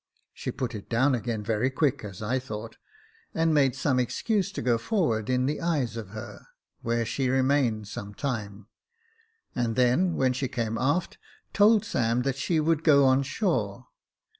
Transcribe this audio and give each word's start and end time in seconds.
She 0.33 0.51
put 0.51 0.73
it 0.73 0.89
down 0.89 1.13
again 1.13 1.43
very 1.43 1.69
quick, 1.69 2.03
as 2.03 2.23
I 2.23 2.39
thought, 2.39 2.77
and 3.35 3.53
made 3.53 3.75
some 3.75 3.99
excuse 3.99 4.51
to 4.53 4.61
go 4.63 4.79
forward 4.79 5.29
in 5.29 5.45
the 5.45 5.61
eyes 5.61 5.95
of 5.95 6.09
her, 6.09 6.47
where 6.81 7.05
she 7.05 7.29
re 7.29 7.41
mained 7.41 7.85
some 7.85 8.15
time, 8.15 8.65
and 9.53 9.75
then, 9.75 10.15
when 10.15 10.33
she 10.33 10.47
came 10.47 10.75
aft, 10.79 11.19
told 11.53 11.85
Sam 11.85 12.23
that 12.23 12.35
she 12.35 12.59
would 12.59 12.83
go 12.83 13.05
on 13.05 13.21
shore. 13.21 13.89